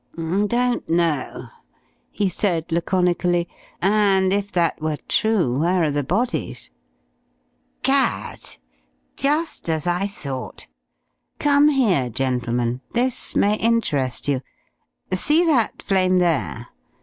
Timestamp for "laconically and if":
2.71-4.51